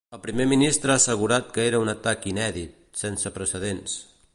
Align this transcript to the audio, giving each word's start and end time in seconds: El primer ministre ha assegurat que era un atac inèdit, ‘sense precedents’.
El 0.17 0.19
primer 0.21 0.45
ministre 0.53 0.93
ha 0.93 0.95
assegurat 1.01 1.53
que 1.59 1.67
era 1.73 1.83
un 1.85 1.93
atac 1.95 2.27
inèdit, 2.33 2.77
‘sense 3.05 3.39
precedents’. 3.41 4.01